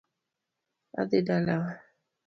[1.01, 1.71] Adhi dalawa